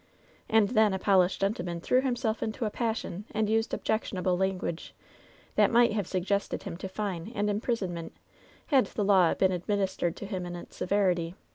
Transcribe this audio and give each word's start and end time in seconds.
"And 0.49 0.69
then 0.69 0.95
a 0.95 0.97
polished 0.97 1.41
gentleman 1.41 1.79
threw 1.79 2.01
himself 2.01 2.41
into 2.41 2.65
a 2.65 2.71
passion, 2.71 3.25
and 3.33 3.47
used 3.47 3.71
objectionable 3.71 4.35
language 4.35 4.95
that 5.53 5.69
might 5.69 5.93
have 5.93 6.07
subjected 6.07 6.63
him 6.63 6.75
to 6.77 6.89
fine 6.89 7.31
and 7.35 7.51
imprisonment, 7.51 8.11
had 8.65 8.87
the 8.87 9.05
law 9.05 9.31
been 9.35 9.51
administered 9.51 10.15
to 10.15 10.25
him 10.25 10.43
in 10.47 10.55
its 10.55 10.75
severity. 10.75 11.35